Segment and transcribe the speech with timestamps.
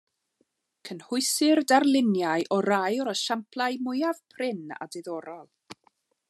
[0.87, 5.47] Cynhwysir darluniau o rai o'r esiamplau mwyaf prin a diddorol.